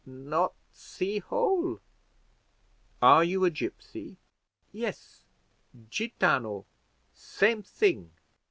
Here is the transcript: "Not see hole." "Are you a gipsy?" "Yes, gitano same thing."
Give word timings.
"Not 0.03 0.55
see 0.73 1.19
hole." 1.19 1.79
"Are 3.03 3.23
you 3.23 3.45
a 3.45 3.51
gipsy?" 3.51 4.17
"Yes, 4.71 5.25
gitano 5.91 6.65
same 7.13 7.61
thing." 7.61 8.09